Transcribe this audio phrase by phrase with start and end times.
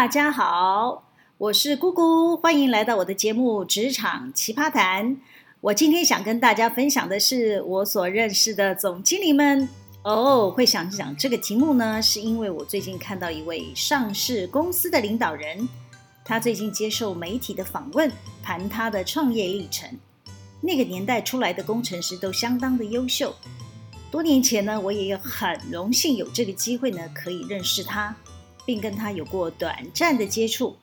[0.00, 1.04] 大家好，
[1.36, 5.14] 我是姑姑，欢迎来到我的节目《职场奇葩谈》。
[5.60, 9.68] 我今天想跟大家分享的是我所认识的总经理们。
[10.02, 15.68] 哦，会想讲这个题目呢，是因为我最近看到一位上市公司的领导人，
[16.24, 18.10] 他最近接受媒体的访问，
[18.42, 19.86] 谈他的创业历程。
[20.62, 23.34] 那个年代出来的工程师都相当的优秀。
[24.10, 28.16] 多年前呢，我也有很荣幸有这个机会呢，可以认识他。
[28.64, 30.76] 并跟他有过短暂的接触，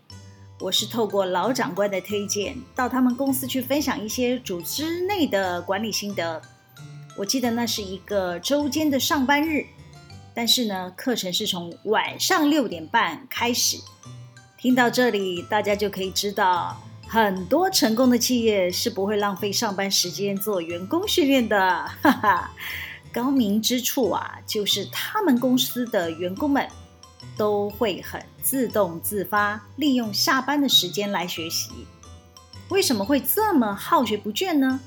[0.60, 6.42] 我是透过老长官的推荐，到他们公司去分享一些组织内的管理心得。
[7.16, 9.66] 我记得那是一个周间的上班日，
[10.34, 13.78] 但是呢，课程是从晚上六点半开始。
[14.58, 21.58] 听到这里，大家就可以知道，很多成功的企业是不会浪费上班时间做员工训练的。
[22.02, 22.52] 哈哈，
[23.14, 26.68] 高明之处啊，就是他们公司的员工们。
[27.38, 31.70] 都会很自动自发，利用下班的时间来学习。
[32.70, 34.80] 为什么会这么好学不倦呢？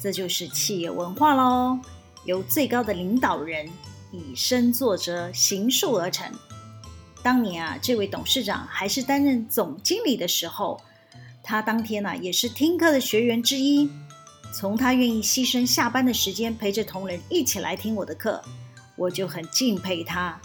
[0.00, 1.78] 这就是企业文化喽，
[2.24, 3.68] 由最高的领导人
[4.10, 6.32] 以身作则，行塑而成。
[7.22, 10.80] 当年啊，这位董事长还是担任总经理的时候，
[11.42, 13.88] 他当天呢、也是听课的学员之一。
[14.52, 18.42] 从他愿意牺牲下班的时间陪着同仁一起来听我的课，
[18.96, 20.40] 我就很敬佩他。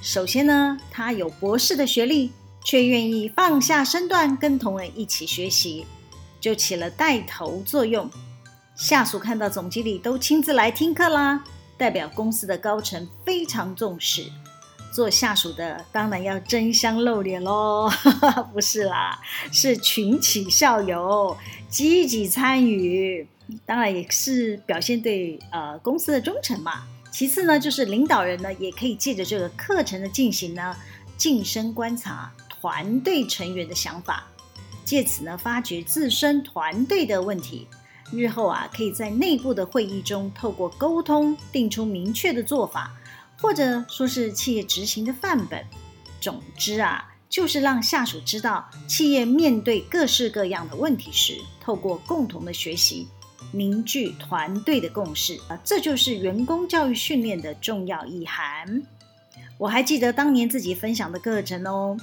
[0.00, 2.30] 首先呢，他有博士的学历，
[2.64, 5.86] 却愿意放下身段跟同仁一起学习，
[6.40, 8.08] 就起了带头作用。
[8.76, 11.42] 下属看到总经理都亲自来听课啦，
[11.76, 14.24] 代表公司的高层非常重视。
[14.92, 17.90] 做下属的当然要争相露脸喽，
[18.54, 19.20] 不是啦，
[19.52, 21.36] 是群起效尤，
[21.68, 23.26] 积极参与，
[23.66, 26.84] 当然也是表现对呃公司的忠诚嘛。
[27.16, 30.76] 其次呢，就是领导人呢，也可以借着这个课程的进行呢，
[31.16, 34.26] 近身观察团队成员的想法，
[34.84, 37.66] 借此呢，发掘自身团队的问题。
[38.12, 42.94] 日后啊，可以在内部的会议中，透过沟通定出明确的做法，
[43.40, 45.64] 或者说是企业执行的范本。
[46.20, 53.08] 总之啊，就是让下属知道，企业面对各式各样的问题时，透过共同的学习。
[53.52, 58.82] 凝聚团队的共识啊，这就是员工教育训练的重要意涵。
[59.58, 61.96] 我还记得当年自己分享的课程哦，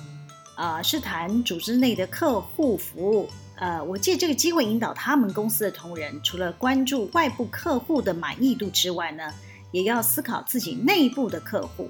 [0.55, 3.29] 啊，是谈组织内的客户服务。
[3.55, 9.31] 呃，我借这个机会引导他们公司的同仁，除了关注外部客户的满意度之外呢，
[9.71, 11.89] 也要思考自己内部的客户，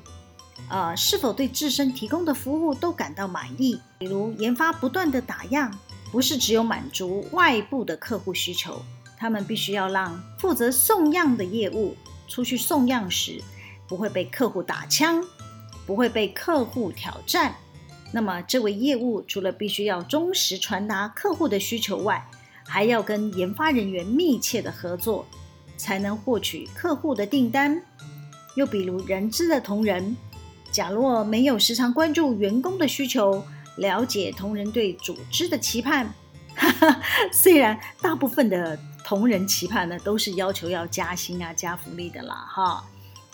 [0.70, 3.80] 呃，是否对自身提供的服务都感到满意。
[3.98, 5.74] 比如研发不断的打样，
[6.12, 8.84] 不是只有满足外部的客户需求。
[9.24, 11.96] 他们必须要让负责送样的业务
[12.28, 13.42] 出去送样时，
[13.88, 15.24] 不会被客户打枪，
[15.86, 17.56] 不会被客户挑战。
[18.12, 22.30] 那么，这位业务除了必须要忠实传达客户的需求外，
[22.68, 25.26] 还要跟研发人员密切的合作，
[25.78, 27.82] 才能获取客户的订单。
[28.58, 30.18] 又比如人资的同仁，
[30.70, 33.42] 假若没有时常关注员工的需求，
[33.78, 36.14] 了解同仁对组织的期盼，
[36.56, 37.02] 哈哈，
[37.32, 38.78] 虽然大部分的。
[39.04, 42.84] 同仁期盼呢，都是要求要加薪啊、加福利的啦，哈。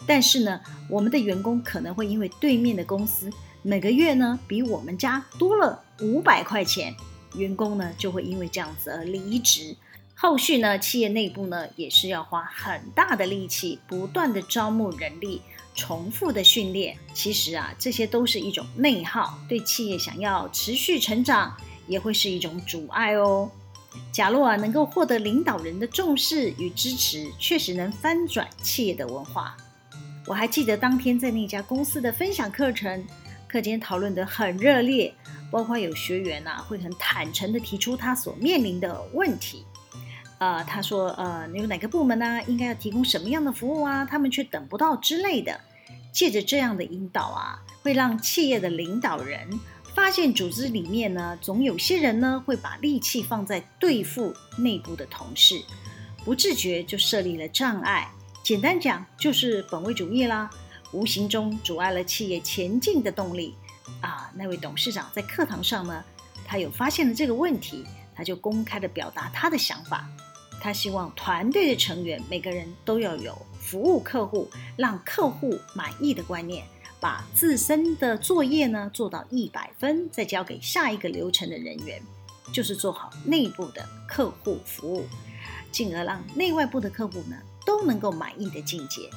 [0.08, 0.60] 但是呢，
[0.90, 3.30] 我们的员工可能会因为对面的公司
[3.62, 6.96] 每个月呢比我们家多了五百块钱，
[7.36, 9.76] 员工呢就会因为这样子而离职。
[10.16, 15.42] 后续呢，企业内部呢也是要花很大的力气，不断的招募人力，
[15.76, 16.98] 重复的训练。
[17.14, 21.56] 其实啊，这些都是一种内耗，对企业想要持续成长
[21.88, 23.50] 也会是一种阻碍哦。
[24.12, 29.56] 假若啊能够获得领导人的重视与支持，确实能翻转企业的文化。
[30.26, 33.04] 我还记得当天在那家公司的分享课程，
[33.48, 35.14] 课间讨论得很热烈，
[35.50, 39.66] 包括有学员呐、会很坦诚地提出他所面临的问题。
[40.38, 44.06] 呃，他说，呃，有哪个部门呢、啊、应该要提供什么样的服务啊？
[44.06, 45.60] 他们却等不到之类的。
[46.12, 49.48] 借着这样的引导啊，会让企业的领导人。
[50.00, 55.62] 发现组织里面呢，总有些人呢会把力气放在对付内部的同事，
[56.24, 58.10] 不自觉就设立了障碍。
[58.42, 60.50] 简单讲，就是本位主义啦，
[60.94, 63.54] 无形中阻碍了企业前进的动力。
[64.00, 66.04] 啊，那位董事长在课堂上呢，
[66.46, 67.84] 他有发现了这个问题，
[68.16, 70.10] 他就公开的表达他的想法。
[70.62, 76.66] 他希望团队的成员每个人都要有服务客户、让客户满意的观念。
[77.00, 82.02] 把自身的作业呢做到一百分，再交给下一个流程的人员，
[82.54, 85.06] 就是做好内部的客户服务，
[85.72, 89.10] 进而让内外部的客户呢都能够满意的境界。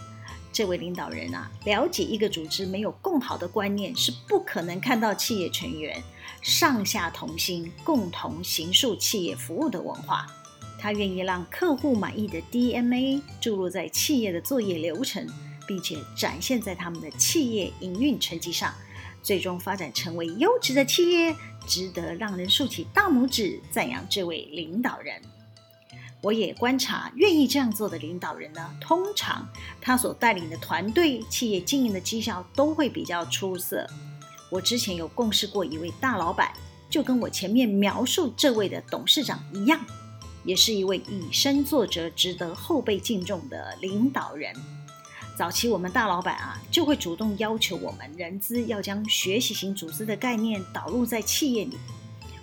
[0.53, 6.03] 这位领导人啊，了解一个组织没有共好的观念，是不可能看到企业成员
[6.43, 10.27] 上下同心，共同行塑企业服务的文化。
[10.79, 15.27] 他愿意让客户满意的 DNA 注入在企业的作业流程，
[15.67, 18.75] 并且展现在他们的企业营运成绩上，
[19.23, 21.35] 最终发展成为优质的企业，
[21.67, 25.21] 值得让人竖起大拇指赞扬这位领导人。
[26.21, 29.49] 我也观察，愿意这样做的领导人呢，通常
[29.81, 33.85] 他所带领的团队、企业经营的绩效都会比较出色。
[34.49, 36.53] 我之前有共事过一位大老板，
[36.89, 39.85] 就跟我前面描述这位的董事长一样，
[40.45, 44.55] 也是一位以身作则、值得后辈敬重的领导人。
[45.37, 51.79] 早期我们大老板啊，就会主动要求我们人资要将学习型组织的概念导入在企业里。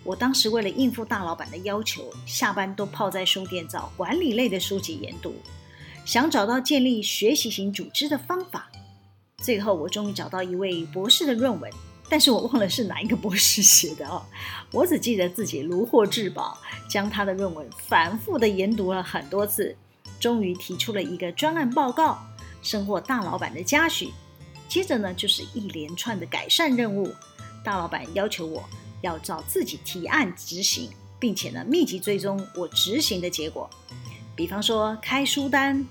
[0.03, 5.35] 我当时为了应付大老板的要求，下班都泡在书店找管理类的书籍研读，
[6.03, 8.69] 想找到建立学习型组织的方法。
[9.37, 11.71] 最后，我终于找到一位博士的论文，
[12.09, 14.25] 但是我忘了是哪一个博士写的哦。
[14.71, 16.57] 我只记得自己如获至宝，
[16.89, 19.75] 将他的论文反复的研读了很多次，
[20.19, 22.19] 终于提出了一个专案报告，
[22.61, 24.11] 深获大老板的嘉许。
[24.67, 27.13] 接着呢，就是一连串的改善任务，
[27.63, 28.63] 大老板要求我。
[29.01, 33.69] 要照自己提案执行，并且呢，密集追踪我执行的结果。
[34.35, 35.87] 比方说开书单、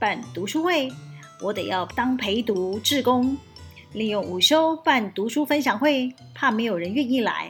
[0.00, 0.92] 办读书会，
[1.40, 3.36] 我得要当陪读志工，
[3.92, 6.12] 利用午休办读书分享会。
[6.34, 7.48] 怕没有人愿意来，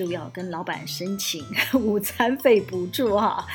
[0.00, 1.44] 就要跟老板申请
[1.78, 3.46] 午餐费补助哈。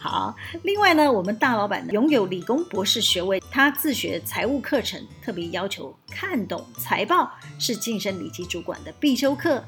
[0.00, 0.34] 好，
[0.64, 9.64] 另外呢，我们大老板拥有理工博士学位，他自学财务课程，特别要求看懂财报是晋升理级主管的必修课。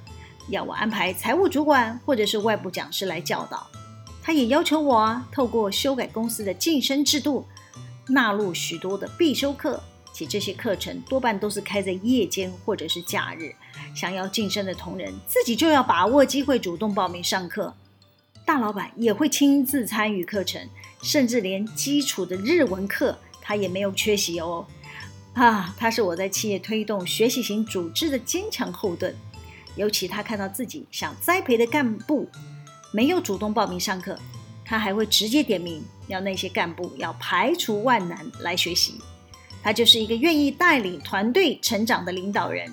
[0.48, 3.64] 要我安排财务主管或者是外部讲师来教导，
[4.20, 7.46] 他也要求我，透过修改公司的晋升制度，
[8.08, 9.81] 纳入许多的必修课，
[10.14, 13.52] 且这些课程多半都是开在夜间或者是假日。
[13.94, 17.75] 想要晋升的同仁自己就要把握机会，主动报名上课。
[18.46, 20.69] 大老板也会亲自参与课程，
[21.02, 24.66] 甚至连基础的日文课他也没有缺席哦。
[25.32, 29.14] 啊，他是我在企业推动学习型组织的坚强后盾。
[29.76, 32.28] 尤其他看到自己想栽培的干部
[32.93, 34.17] 没有主动报名上课，
[34.64, 39.00] 他还会直接点名要那些干部要排除万难来学习。
[39.64, 42.70] 他就是一个愿意带领团队成长的领导人。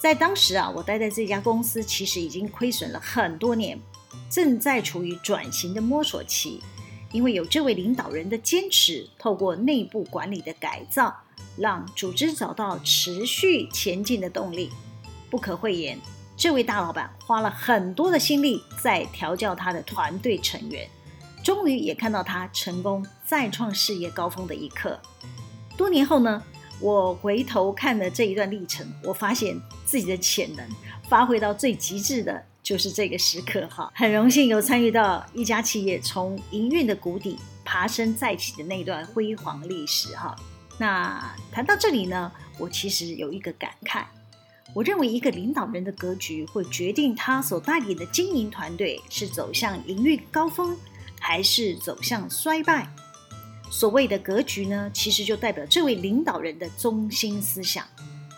[0.00, 3.78] 在当时啊，我待在这家公司其实已经亏损了很多年，
[4.30, 6.62] 正在处于转型的摸索期。
[7.12, 11.14] 因为有这位领导人的坚持，透过内部管理的改造，
[11.56, 14.70] 让组织找到持续前进的动力。
[15.30, 15.98] 不可讳言，
[16.36, 20.88] 这位大老板花了很多的心力在调教他的团队成员，
[21.42, 25.00] 终于也看到他成功再创事业高峰的一刻。
[25.78, 26.42] 多年后呢，
[26.80, 30.68] 我回头看了这一段历程，我发现自己的潜能
[31.08, 33.90] 发挥到最极致的就是这个时刻哈。
[33.94, 40.34] 很荣幸有参与到一家企业从营运的谷底爬升再起的那段辉煌历史哈。
[40.78, 44.02] 那谈到这里呢，我其实有一个感慨。
[44.74, 50.76] 我认为，一个领导人的格局会决定他所带领的经营团队是走向营运高峰，
[51.20, 52.88] 还是走向衰败。
[53.70, 57.86] 所谓的格局呢，其实就代表这位领导人的中心思想。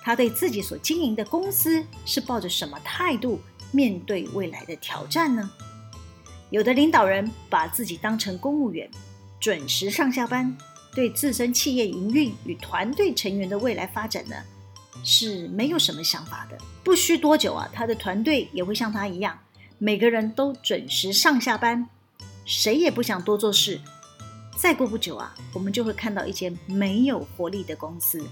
[0.03, 3.39] 他对自己所经营的公司是抱着什么态度
[3.71, 5.51] 面对未来的挑战呢？
[6.49, 8.91] 有的领导人把自己当成公务员，
[9.39, 10.57] 准时上下班，
[10.95, 14.35] 对自身企业营运与团队成员的未来发展呢，
[15.05, 16.59] 是没有什么想法的。
[16.83, 19.39] 不需多久啊，他的团队也会像他一样，
[19.79, 21.89] 每个人都准时上下班，
[22.45, 23.81] 谁也不想多做事。
[24.61, 28.23] 再过不久啊，我们就会看到一间没有活力的公司。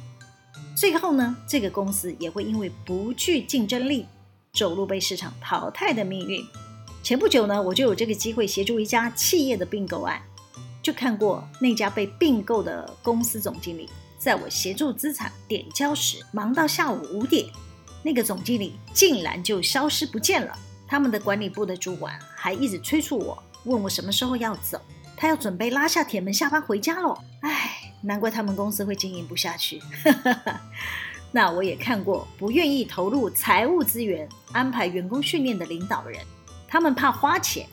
[0.77, 4.05] 最后呢，这个公司也会因为不具竞争力，
[4.53, 6.45] 走入被市场淘汰的命运。
[7.03, 10.21] 前不久呢，我就有这个机会协助一家企业的并购案，
[10.83, 13.89] 就看过那家被并购的公司总经理。
[14.19, 17.47] 在我协助资产点交时，忙到下午五点，
[18.03, 20.55] 那个总经理竟然就消失不见了。
[20.87, 24.79] 他们的管理部的主管还一直催促我，问我什么时候要走，
[25.19, 27.19] 他要准备拉下铁门下班回家喽。
[27.41, 29.83] 唉，难怪他们公司会经营不下去。
[31.33, 36.21] 那我也看过不愿意投入财务资源安排员工训练的领导人，
[36.69, 37.67] 他们怕花钱。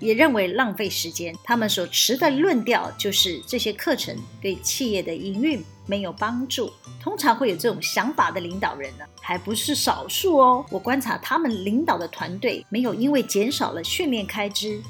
[0.00, 6.72] 也认为浪费时间，他们所持的论调就是这些课程对企业的营运没有帮助。
[7.02, 10.64] 通常会有这种想法的领导人呢，还不是少数哦。
[10.70, 14.80] 我观察他们领导的团队，没有因为减少了训练开支，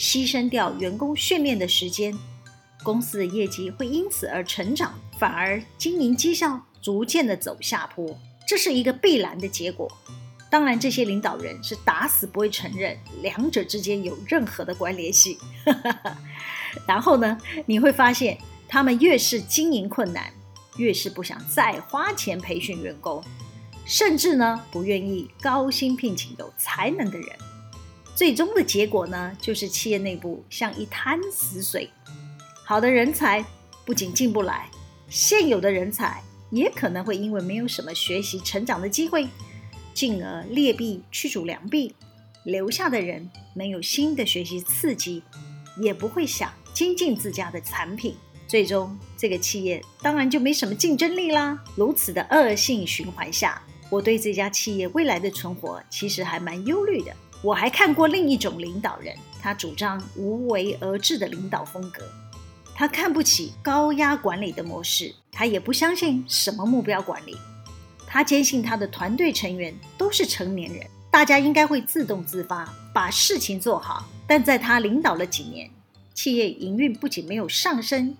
[0.00, 2.16] 牺牲掉员工训练的时间，
[2.82, 9.86] 公司的业绩会因此而成长，反而经营绩效逐渐的走下坡，这是一个必然的结果。
[10.50, 15.36] 当然，这些领导人是打死不会承认两者之间有任何的关联性。
[16.88, 20.32] 然后呢，你会发现他们越是经营困难，
[20.78, 23.22] 越是不想再花钱培训员工，
[23.84, 27.28] 甚至呢不愿意高薪聘请有才能的人。
[28.14, 31.88] 最终的结果呢，就是企业内部像一滩死水，
[32.64, 33.44] 好的人才
[33.84, 34.68] 不仅进不来，
[35.08, 39.26] 现有的人才也可能会因为没有什么学习成长的机会。
[39.92, 41.94] 进而劣币驱逐良币，
[42.44, 45.22] 留下的人没有新的学习刺激，
[45.78, 48.14] 也不会想精进自家的产品，
[48.46, 51.58] 最终这个企业当然就没什么竞争力啦。
[51.74, 57.14] 如此的恶性循环下，我对这家企业未来的存活其实还蛮忧虑的。
[57.42, 62.02] 我还看过另一种领导人，他主张无为而治的领导风格，
[62.74, 67.36] 他看不起高压管理的模式，他也不相信什么目标管理。
[68.06, 74.06] 他坚信他的团队成员都是成年人，大家应该会自动自发把事情做好。
[74.26, 75.70] 但在他领导了几年，
[76.12, 78.14] 企业营运不仅没有上升，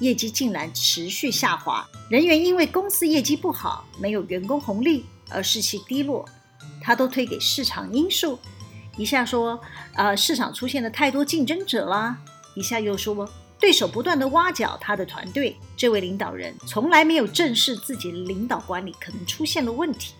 [0.00, 1.86] 业绩竟然持续下滑。
[2.10, 6.28] 人员因为公司业绩不好，没有员工红利而士气低落，
[6.80, 8.38] 他都推给市场因素。
[8.96, 9.60] 一下说，
[9.94, 12.16] 呃，市场出现了太多竞争者啦；
[12.54, 13.28] 一下又说。
[13.60, 20.12] 对手不断地挖角他的团队，这位领导人从来没有正视自己领导管理可能出现的问题，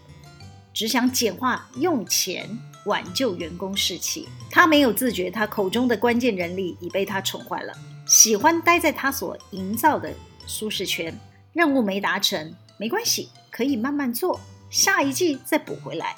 [0.72, 2.48] 只想简化用钱
[2.86, 4.26] 挽救员工士气。
[4.50, 7.74] 他没有自觉，他口中的关键人力已被他宠坏了，
[8.06, 10.10] 喜欢待在他所营造的
[10.46, 11.14] 舒适圈。
[11.52, 14.40] 任务没达成没关系，可以慢慢做，
[14.70, 16.16] 下一季再补回来。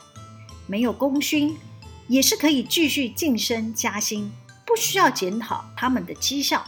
[0.69, 1.57] 没有功勋
[2.09, 4.31] 也是可以继续晋升加薪，
[4.65, 6.65] 不需要检讨他们的绩效。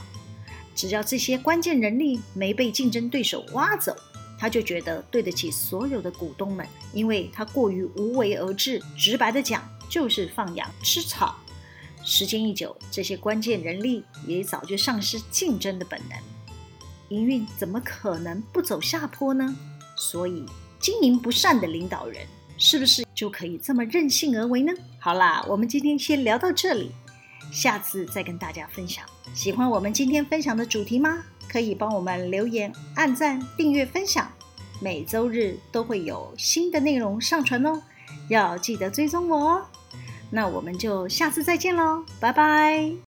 [0.74, 3.96] 只要这些关键人力没被竞争对手挖走，
[4.38, 8.80] 他就觉得对得起所有的股东们，因为他过于无为而治。
[8.96, 11.36] 直白的讲，就是放羊吃草。
[12.04, 16.16] 时间一久，这些关键人力也早就丧失竞争的本能，
[17.08, 19.56] 营运怎么可能不走下坡呢？
[19.96, 20.46] 所以，
[20.78, 22.24] 经营不善的领导人
[22.58, 24.72] 是不是就可以这么任性而为呢？
[24.98, 26.90] 好啦，我们今天先聊到这里。
[27.50, 29.02] 下次再跟大家分享。
[29.32, 31.22] 喜欢我们今天分享的主题吗？
[31.48, 34.30] 可以帮我们留言、按赞、订阅、分享。
[34.82, 37.82] 每周日都会有新的内容上传哦，
[38.28, 39.66] 要记得追踪我哦。
[40.30, 43.07] 那我们就下次再见喽，拜拜。